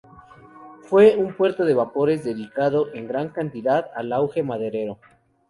[0.81, 4.97] Fue un puerto de vapores, dedicado en gran cantidad al auge maderero.